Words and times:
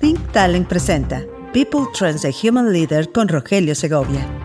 Think 0.00 0.32
Talent 0.32 0.66
presenta 0.68 1.22
People 1.52 1.86
Trends 1.96 2.24
a 2.24 2.30
Human 2.30 2.72
Leader 2.72 3.10
con 3.12 3.28
Rogelio 3.28 3.74
Segovia. 3.74 4.43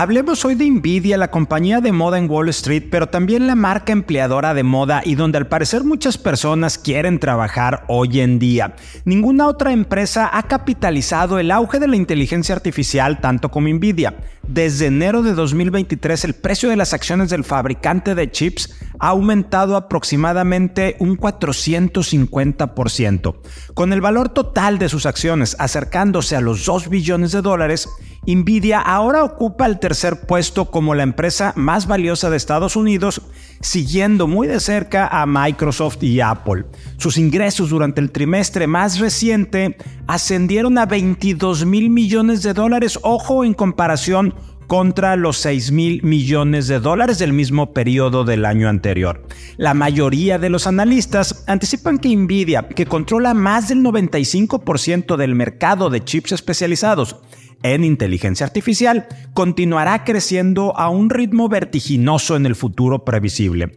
Hablemos 0.00 0.46
hoy 0.46 0.54
de 0.54 0.70
Nvidia, 0.70 1.18
la 1.18 1.30
compañía 1.30 1.82
de 1.82 1.92
moda 1.92 2.16
en 2.16 2.30
Wall 2.30 2.48
Street, 2.48 2.84
pero 2.90 3.10
también 3.10 3.46
la 3.46 3.54
marca 3.54 3.92
empleadora 3.92 4.54
de 4.54 4.62
moda 4.62 5.02
y 5.04 5.14
donde 5.14 5.36
al 5.36 5.46
parecer 5.46 5.84
muchas 5.84 6.16
personas 6.16 6.78
quieren 6.78 7.18
trabajar 7.18 7.84
hoy 7.86 8.20
en 8.20 8.38
día. 8.38 8.76
Ninguna 9.04 9.46
otra 9.46 9.72
empresa 9.72 10.30
ha 10.32 10.44
capitalizado 10.44 11.38
el 11.38 11.50
auge 11.50 11.78
de 11.78 11.86
la 11.86 11.96
inteligencia 11.96 12.54
artificial 12.54 13.20
tanto 13.20 13.50
como 13.50 13.68
Nvidia. 13.68 14.16
Desde 14.48 14.86
enero 14.86 15.22
de 15.22 15.34
2023 15.34 16.24
el 16.24 16.32
precio 16.32 16.70
de 16.70 16.76
las 16.76 16.94
acciones 16.94 17.28
del 17.28 17.44
fabricante 17.44 18.14
de 18.14 18.30
chips 18.30 18.74
ha 19.00 19.08
aumentado 19.08 19.76
aproximadamente 19.76 20.96
un 20.98 21.18
450%. 21.18 23.34
Con 23.74 23.92
el 23.92 24.00
valor 24.00 24.30
total 24.30 24.78
de 24.78 24.88
sus 24.88 25.04
acciones 25.04 25.56
acercándose 25.58 26.36
a 26.36 26.40
los 26.40 26.64
2 26.64 26.88
billones 26.88 27.32
de 27.32 27.42
dólares, 27.42 27.86
Nvidia 28.34 28.80
ahora 28.80 29.24
ocupa 29.24 29.66
el 29.66 29.78
tercer 29.78 30.20
puesto 30.26 30.70
como 30.70 30.94
la 30.94 31.02
empresa 31.02 31.52
más 31.56 31.86
valiosa 31.86 32.30
de 32.30 32.36
Estados 32.36 32.76
Unidos, 32.76 33.22
siguiendo 33.60 34.26
muy 34.26 34.46
de 34.46 34.60
cerca 34.60 35.06
a 35.08 35.26
Microsoft 35.26 36.02
y 36.02 36.20
Apple. 36.20 36.64
Sus 36.96 37.16
ingresos 37.16 37.70
durante 37.70 38.00
el 38.00 38.10
trimestre 38.10 38.66
más 38.66 38.98
reciente 38.98 39.76
ascendieron 40.06 40.78
a 40.78 40.86
22 40.86 41.64
mil 41.64 41.90
millones 41.90 42.42
de 42.42 42.54
dólares, 42.54 42.98
ojo 43.02 43.44
en 43.44 43.54
comparación 43.54 44.34
contra 44.70 45.16
los 45.16 45.36
6 45.38 45.72
mil 45.72 46.00
millones 46.04 46.68
de 46.68 46.78
dólares 46.78 47.18
del 47.18 47.32
mismo 47.32 47.72
periodo 47.72 48.22
del 48.22 48.44
año 48.44 48.68
anterior. 48.68 49.26
La 49.56 49.74
mayoría 49.74 50.38
de 50.38 50.48
los 50.48 50.68
analistas 50.68 51.42
anticipan 51.48 51.98
que 51.98 52.14
Nvidia, 52.14 52.68
que 52.68 52.86
controla 52.86 53.34
más 53.34 53.66
del 53.66 53.82
95% 53.82 55.16
del 55.16 55.34
mercado 55.34 55.90
de 55.90 56.04
chips 56.04 56.30
especializados, 56.30 57.16
en 57.62 57.84
inteligencia 57.84 58.46
artificial 58.46 59.06
continuará 59.34 60.04
creciendo 60.04 60.76
a 60.76 60.88
un 60.88 61.10
ritmo 61.10 61.48
vertiginoso 61.48 62.36
en 62.36 62.46
el 62.46 62.56
futuro 62.56 63.04
previsible. 63.04 63.76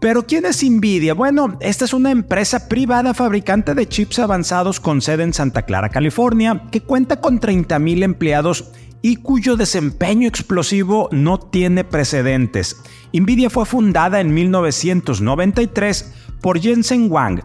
Pero 0.00 0.26
¿quién 0.26 0.46
es 0.46 0.62
Nvidia? 0.62 1.14
Bueno, 1.14 1.58
esta 1.60 1.84
es 1.84 1.92
una 1.92 2.12
empresa 2.12 2.68
privada 2.68 3.14
fabricante 3.14 3.74
de 3.74 3.88
chips 3.88 4.20
avanzados 4.20 4.78
con 4.78 5.02
sede 5.02 5.24
en 5.24 5.34
Santa 5.34 5.62
Clara, 5.62 5.88
California, 5.88 6.62
que 6.70 6.80
cuenta 6.80 7.20
con 7.20 7.40
30.000 7.40 8.04
empleados 8.04 8.70
y 9.02 9.16
cuyo 9.16 9.56
desempeño 9.56 10.28
explosivo 10.28 11.08
no 11.10 11.38
tiene 11.38 11.82
precedentes. 11.82 12.76
Nvidia 13.12 13.50
fue 13.50 13.66
fundada 13.66 14.20
en 14.20 14.32
1993 14.32 16.14
por 16.40 16.60
Jensen 16.60 17.10
Wang, 17.10 17.40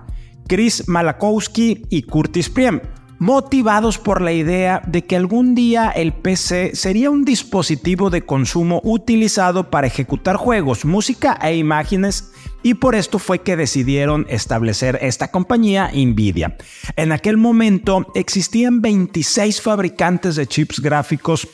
Chris 0.48 0.88
Malakowski 0.88 1.86
y 1.90 2.04
Curtis 2.04 2.50
Priem 2.50 2.82
motivados 3.24 4.00
por 4.00 4.22
la 4.22 4.34
idea 4.34 4.82
de 4.86 5.06
que 5.06 5.16
algún 5.16 5.56
día 5.56 5.90
el 5.90 6.12
PC 6.12 6.76
sería 6.76 7.10
un 7.10 7.24
dispositivo 7.24 8.10
de 8.10 8.26
consumo 8.26 8.82
utilizado 8.84 9.70
para 9.70 9.88
ejecutar 9.88 10.36
juegos, 10.36 10.84
música 10.84 11.40
e 11.42 11.56
imágenes 11.56 12.34
y 12.64 12.74
por 12.74 12.96
esto 12.96 13.20
fue 13.20 13.40
que 13.40 13.56
decidieron 13.56 14.26
establecer 14.28 15.00
esta 15.02 15.32
compañía 15.32 15.90
Nvidia. 15.94 16.58
En 16.98 17.14
aquel 17.14 17.38
momento 17.38 18.06
existían 18.14 18.82
26 18.82 19.62
fabricantes 19.62 20.36
de 20.36 20.46
chips 20.46 20.82
gráficos, 20.82 21.48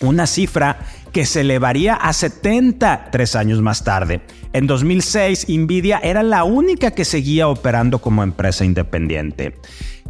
una 0.00 0.26
cifra 0.26 0.78
que 1.12 1.26
se 1.26 1.42
elevaría 1.42 1.96
a 1.96 2.14
70 2.14 3.08
tres 3.12 3.36
años 3.36 3.60
más 3.60 3.84
tarde. 3.84 4.22
En 4.54 4.66
2006, 4.66 5.48
Nvidia 5.50 6.00
era 6.02 6.22
la 6.22 6.44
única 6.44 6.92
que 6.92 7.04
seguía 7.04 7.46
operando 7.48 7.98
como 7.98 8.22
empresa 8.22 8.64
independiente. 8.64 9.54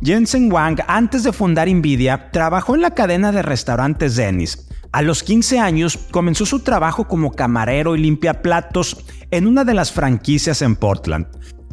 Jensen 0.03 0.51
Wang, 0.51 0.81
antes 0.89 1.25
de 1.25 1.33
fundar 1.33 1.69
Nvidia, 1.69 2.31
trabajó 2.31 2.75
en 2.75 2.81
la 2.81 2.93
cadena 2.93 3.33
de 3.33 3.43
restaurantes 3.43 4.17
Dennis. 4.17 4.67
A 4.93 5.03
los 5.03 5.23
15 5.23 5.59
años 5.59 5.99
comenzó 6.11 6.47
su 6.47 6.61
trabajo 6.61 7.07
como 7.07 7.33
camarero 7.33 7.95
y 7.95 8.01
limpiaplatos 8.01 9.05
en 9.31 9.47
una 9.47 9.63
de 9.65 9.75
las 9.75 9.93
franquicias 9.93 10.63
en 10.63 10.77
Portland. 10.77 11.27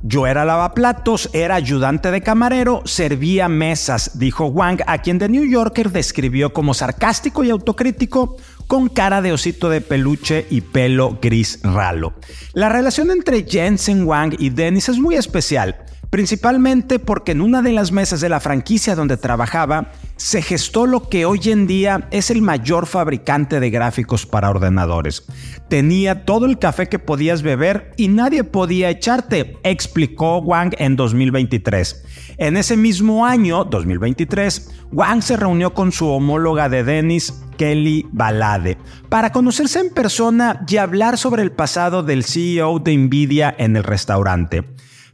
Yo 0.03 0.28
era 0.28 0.44
lavaplatos, 0.44 1.29
era 1.34 1.56
ayudante 1.56 2.12
de 2.12 2.22
camarero, 2.22 2.81
servía 2.85 3.47
mesas, 3.47 4.19
dijo 4.19 4.47
Wang, 4.47 4.81
a 4.85 4.97
quien 5.00 5.19
The 5.19 5.29
New 5.29 5.46
Yorker 5.46 5.90
describió 5.91 6.52
como 6.52 6.73
sarcástico 6.73 7.46
y 7.46 7.50
autocrítico, 7.50 8.35
con 8.68 8.90
cara 8.90 9.22
de 9.22 9.31
osito 9.31 9.69
de 9.69 9.79
peluche 9.79 10.46
y 10.50 10.59
pelo 10.59 11.18
gris 11.22 11.62
ralo. 11.63 12.13
La 12.53 12.68
relación 12.68 13.09
entre 13.09 13.46
Jensen 13.50 14.03
Wang 14.03 14.35
y 14.38 14.50
Dennis 14.50 14.90
es 14.90 15.00
muy 15.00 15.16
especial 15.16 15.78
principalmente 16.09 17.00
porque 17.00 17.34
en 17.34 17.41
una 17.41 17.62
de 17.62 17.72
las 17.72 17.91
mesas 17.91 18.22
de 18.22 18.29
la 18.29 18.40
franquicia 18.40 18.95
donde 18.95 19.18
trabajaba 19.18 19.91
se 20.16 20.41
gestó 20.41 20.88
lo 20.88 21.09
que 21.09 21.25
hoy 21.25 21.41
en 21.45 21.68
día 21.68 22.07
es 22.12 22.31
el 22.31 22.41
mayor 22.41 22.88
fabricante 22.88 23.59
de 23.59 23.69
gráficos 23.69 24.25
para 24.25 24.50
ordenadores. 24.50 25.25
Tenía 25.69 26.25
todo 26.25 26.46
el 26.46 26.57
café 26.57 26.88
que 26.88 27.00
podías 27.00 27.44
beber 27.44 27.91
y 27.97 28.07
nadie 28.07 28.44
podía 28.44 28.90
echarte, 28.90 29.57
explicó 29.63 30.40
Wang 30.40 30.73
en 30.79 30.96
2023. 30.96 32.03
En 32.38 32.57
ese 32.57 32.78
mismo 32.78 33.25
año, 33.25 33.63
2023, 33.66 34.72
Wang 34.91 35.22
se 35.22 35.38
reunió 35.38 35.73
con 35.73 35.91
su 35.91 36.07
homóloga 36.07 36.69
de 36.69 36.84
Dennis, 36.84 37.44
Kelly 37.57 38.07
Balade, 38.12 38.78
para 39.09 39.31
conocerse 39.31 39.79
en 39.79 39.94
persona 39.94 40.63
y 40.67 40.78
hablar 40.78 41.17
sobre 41.17 41.44
el 41.44 41.51
pasado 41.51 42.03
del 42.03 42.23
CEO 42.23 42.79
de 42.79 42.96
Nvidia 42.96 43.53
en 43.57 43.75
el 43.75 43.84
restaurante. 43.84 44.63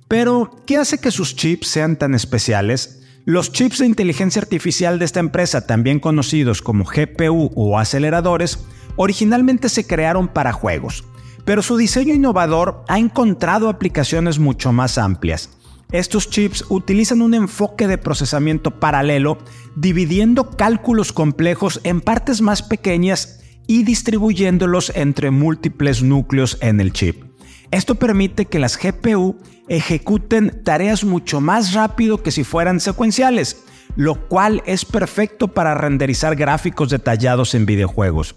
Pero, 0.08 0.52
¿qué 0.66 0.78
hace 0.78 1.00
que 1.00 1.12
sus 1.12 1.36
chips 1.36 1.68
sean 1.68 1.96
tan 1.98 2.14
especiales? 2.14 3.02
Los 3.26 3.52
chips 3.52 3.80
de 3.80 3.86
inteligencia 3.86 4.42
artificial 4.42 5.00
de 5.00 5.06
esta 5.06 5.22
empresa, 5.22 5.66
también 5.66 6.00
conocidos 6.00 6.62
como 6.62 6.84
GPU 6.84 7.52
o 7.56 7.80
aceleradores, 7.80 8.60
originalmente 8.98 9.70
se 9.70 9.88
crearon 9.88 10.28
para 10.28 10.52
juegos, 10.52 11.06
pero 11.46 11.62
su 11.62 11.78
diseño 11.78 12.14
innovador 12.14 12.84
ha 12.90 13.00
encontrado 13.00 13.70
aplicaciones 13.70 14.40
mucho 14.40 14.74
más 14.74 14.98
amplias. 14.98 15.50
Estos 15.94 16.30
chips 16.30 16.66
utilizan 16.70 17.22
un 17.22 17.34
enfoque 17.34 17.88
de 17.88 17.98
procesamiento 17.98 18.80
paralelo, 18.80 19.38
dividiendo 19.76 20.50
cálculos 20.50 21.14
complejos 21.14 21.80
en 21.84 22.02
partes 22.02 22.42
más 22.42 22.62
pequeñas 22.62 23.42
y 23.68 23.84
distribuyéndolos 23.84 24.92
entre 24.96 25.32
múltiples 25.32 26.04
núcleos 26.04 26.58
en 26.62 26.82
el 26.82 26.92
chip. 26.92 27.33
Esto 27.74 27.96
permite 27.96 28.46
que 28.46 28.60
las 28.60 28.78
GPU 28.78 29.36
ejecuten 29.68 30.62
tareas 30.64 31.04
mucho 31.04 31.42
más 31.42 31.74
rápido 31.74 32.22
que 32.22 32.30
si 32.30 32.44
fueran 32.44 32.80
secuenciales, 32.80 33.64
lo 33.96 34.28
cual 34.28 34.62
es 34.68 34.86
perfecto 34.86 35.48
para 35.48 35.74
renderizar 35.74 36.36
gráficos 36.36 36.92
detallados 36.92 37.56
en 37.56 37.66
videojuegos. 37.66 38.36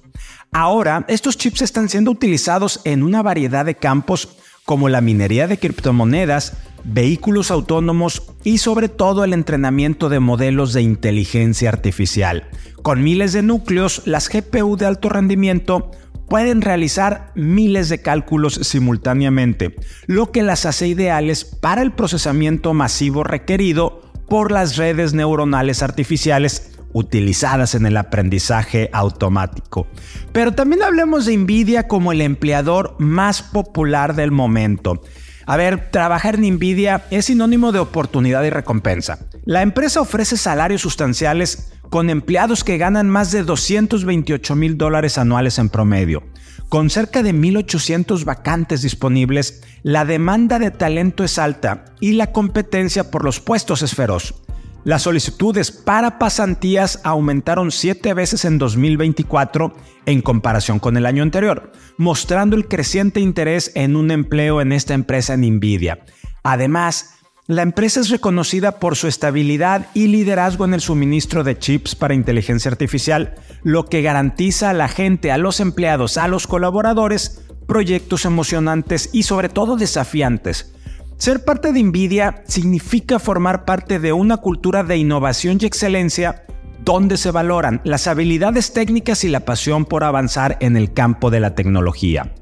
Ahora, 0.52 1.04
estos 1.08 1.36
chips 1.36 1.60
están 1.60 1.90
siendo 1.90 2.12
utilizados 2.12 2.80
en 2.84 3.02
una 3.02 3.20
variedad 3.20 3.66
de 3.66 3.74
campos 3.74 4.38
como 4.64 4.88
la 4.88 5.02
minería 5.02 5.46
de 5.46 5.58
criptomonedas, 5.58 6.54
vehículos 6.84 7.50
autónomos 7.50 8.22
y 8.42 8.56
sobre 8.56 8.88
todo 8.88 9.22
el 9.22 9.34
entrenamiento 9.34 10.08
de 10.08 10.18
modelos 10.18 10.72
de 10.72 10.80
inteligencia 10.80 11.68
artificial. 11.68 12.48
Con 12.80 13.02
miles 13.02 13.34
de 13.34 13.42
núcleos, 13.42 14.02
las 14.06 14.30
GPU 14.30 14.78
de 14.78 14.86
alto 14.86 15.10
rendimiento 15.10 15.90
pueden 16.28 16.62
realizar 16.62 17.32
miles 17.34 17.88
de 17.88 18.02
cálculos 18.02 18.54
simultáneamente, 18.62 19.76
lo 20.06 20.32
que 20.32 20.42
las 20.42 20.66
hace 20.66 20.88
ideales 20.88 21.44
para 21.44 21.82
el 21.82 21.92
procesamiento 21.92 22.74
masivo 22.74 23.24
requerido 23.24 24.02
por 24.28 24.50
las 24.50 24.76
redes 24.76 25.14
neuronales 25.14 25.82
artificiales 25.82 26.72
utilizadas 26.92 27.74
en 27.74 27.86
el 27.86 27.96
aprendizaje 27.96 28.88
automático. 28.92 29.86
Pero 30.32 30.52
también 30.52 30.82
hablemos 30.82 31.26
de 31.26 31.36
Nvidia 31.36 31.88
como 31.88 32.12
el 32.12 32.22
empleador 32.22 32.96
más 32.98 33.42
popular 33.42 34.14
del 34.14 34.30
momento. 34.30 35.02
A 35.48 35.56
ver, 35.56 35.90
trabajar 35.90 36.34
en 36.34 36.54
Nvidia 36.54 37.04
es 37.10 37.26
sinónimo 37.26 37.70
de 37.70 37.78
oportunidad 37.78 38.42
y 38.42 38.50
recompensa. 38.50 39.20
La 39.44 39.62
empresa 39.62 40.00
ofrece 40.00 40.36
salarios 40.36 40.82
sustanciales 40.82 41.72
con 41.90 42.10
empleados 42.10 42.64
que 42.64 42.78
ganan 42.78 43.08
más 43.08 43.32
de 43.32 43.42
228 43.42 44.56
mil 44.56 44.76
dólares 44.78 45.18
anuales 45.18 45.58
en 45.58 45.68
promedio. 45.68 46.22
Con 46.68 46.90
cerca 46.90 47.22
de 47.22 47.32
1.800 47.32 48.24
vacantes 48.24 48.82
disponibles, 48.82 49.62
la 49.82 50.04
demanda 50.04 50.58
de 50.58 50.72
talento 50.72 51.22
es 51.22 51.38
alta 51.38 51.84
y 52.00 52.12
la 52.12 52.32
competencia 52.32 53.10
por 53.10 53.24
los 53.24 53.40
puestos 53.40 53.82
es 53.82 53.94
feroz. 53.94 54.34
Las 54.82 55.02
solicitudes 55.02 55.72
para 55.72 56.18
pasantías 56.18 57.00
aumentaron 57.02 57.72
siete 57.72 58.14
veces 58.14 58.44
en 58.44 58.58
2024 58.58 59.74
en 60.06 60.22
comparación 60.22 60.78
con 60.78 60.96
el 60.96 61.06
año 61.06 61.24
anterior, 61.24 61.72
mostrando 61.96 62.54
el 62.54 62.68
creciente 62.68 63.20
interés 63.20 63.72
en 63.74 63.96
un 63.96 64.12
empleo 64.12 64.60
en 64.60 64.72
esta 64.72 64.94
empresa 64.94 65.34
en 65.34 65.40
Nvidia. 65.40 66.04
Además, 66.44 67.15
la 67.46 67.62
empresa 67.62 68.00
es 68.00 68.10
reconocida 68.10 68.80
por 68.80 68.96
su 68.96 69.08
estabilidad 69.08 69.86
y 69.94 70.08
liderazgo 70.08 70.64
en 70.64 70.74
el 70.74 70.80
suministro 70.80 71.44
de 71.44 71.58
chips 71.58 71.94
para 71.94 72.14
inteligencia 72.14 72.70
artificial, 72.70 73.34
lo 73.62 73.86
que 73.86 74.02
garantiza 74.02 74.70
a 74.70 74.74
la 74.74 74.88
gente, 74.88 75.30
a 75.30 75.38
los 75.38 75.60
empleados, 75.60 76.18
a 76.18 76.28
los 76.28 76.46
colaboradores, 76.46 77.42
proyectos 77.66 78.24
emocionantes 78.24 79.10
y 79.12 79.24
sobre 79.24 79.48
todo 79.48 79.76
desafiantes 79.76 80.72
Ser 81.18 81.44
parte 81.44 81.72
de 81.72 81.82
Nvidia 81.82 82.42
significa 82.46 83.18
formar 83.18 83.64
parte 83.64 83.98
de 83.98 84.12
una 84.12 84.36
cultura 84.36 84.84
de 84.84 84.98
innovación 84.98 85.58
y 85.60 85.64
excelencia 85.64 86.44
donde 86.84 87.16
se 87.16 87.30
valoran 87.30 87.80
las 87.84 88.06
habilidades 88.06 88.74
técnicas 88.74 89.24
y 89.24 89.28
la 89.28 89.40
pasión 89.40 89.86
por 89.86 90.04
avanzar 90.04 90.58
en 90.60 90.76
el 90.76 90.92
campo 90.92 91.30
de 91.30 91.40
la 91.40 91.54
tecnología. 91.54 92.34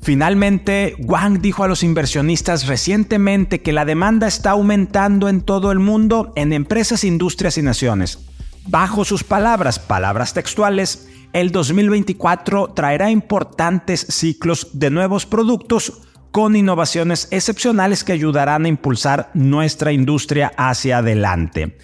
Finalmente, 0.00 0.96
Wang 0.98 1.40
dijo 1.40 1.64
a 1.64 1.68
los 1.68 1.82
inversionistas 1.82 2.66
recientemente 2.66 3.62
que 3.62 3.72
la 3.72 3.84
demanda 3.84 4.26
está 4.26 4.50
aumentando 4.50 5.28
en 5.28 5.40
todo 5.40 5.72
el 5.72 5.78
mundo 5.78 6.32
en 6.36 6.52
empresas, 6.52 7.04
industrias 7.04 7.58
y 7.58 7.62
naciones. 7.62 8.18
Bajo 8.66 9.04
sus 9.04 9.24
palabras, 9.24 9.78
palabras 9.78 10.34
textuales, 10.34 11.08
el 11.32 11.50
2024 11.50 12.72
traerá 12.74 13.10
importantes 13.10 14.06
ciclos 14.08 14.68
de 14.72 14.90
nuevos 14.90 15.26
productos 15.26 16.02
con 16.30 16.56
innovaciones 16.56 17.28
excepcionales 17.30 18.04
que 18.04 18.12
ayudarán 18.12 18.64
a 18.64 18.68
impulsar 18.68 19.30
nuestra 19.34 19.92
industria 19.92 20.52
hacia 20.56 20.98
adelante. 20.98 21.76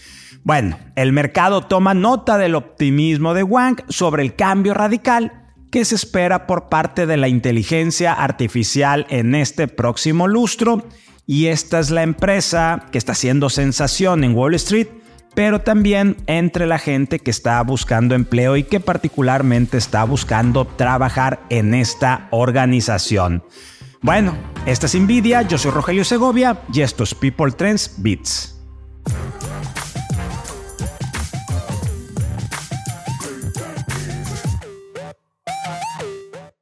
Bueno, 0.42 0.78
el 0.96 1.12
mercado 1.12 1.62
toma 1.62 1.94
nota 1.94 2.38
del 2.38 2.54
optimismo 2.54 3.34
de 3.34 3.42
Wang 3.42 3.82
sobre 3.88 4.22
el 4.22 4.34
cambio 4.34 4.72
radical 4.72 5.37
que 5.70 5.84
se 5.84 5.94
espera 5.94 6.46
por 6.46 6.68
parte 6.68 7.06
de 7.06 7.16
la 7.16 7.28
inteligencia 7.28 8.12
artificial 8.12 9.06
en 9.10 9.34
este 9.34 9.68
próximo 9.68 10.26
lustro 10.26 10.86
y 11.26 11.48
esta 11.48 11.78
es 11.78 11.90
la 11.90 12.02
empresa 12.02 12.86
que 12.90 12.96
está 12.96 13.12
haciendo 13.12 13.50
sensación 13.50 14.24
en 14.24 14.34
Wall 14.34 14.54
Street, 14.54 14.88
pero 15.34 15.60
también 15.60 16.16
entre 16.26 16.66
la 16.66 16.78
gente 16.78 17.18
que 17.18 17.30
está 17.30 17.62
buscando 17.62 18.14
empleo 18.14 18.56
y 18.56 18.62
que 18.64 18.80
particularmente 18.80 19.76
está 19.76 20.04
buscando 20.04 20.66
trabajar 20.66 21.40
en 21.50 21.74
esta 21.74 22.28
organización. 22.30 23.44
Bueno, 24.00 24.38
esta 24.64 24.86
es 24.86 24.94
Nvidia, 24.94 25.42
yo 25.42 25.58
soy 25.58 25.70
Rogelio 25.70 26.04
Segovia 26.04 26.62
y 26.72 26.80
esto 26.80 27.04
es 27.04 27.14
People 27.14 27.52
Trends 27.52 27.96
Beats. 27.98 28.57